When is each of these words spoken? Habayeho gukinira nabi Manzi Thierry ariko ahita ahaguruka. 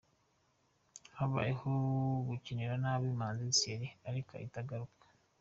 Habayeho 1.17 1.71
gukinira 2.27 2.73
nabi 2.83 3.07
Manzi 3.19 3.47
Thierry 3.57 3.89
ariko 4.09 4.29
ahita 4.37 4.57
ahaguruka. 4.61 5.05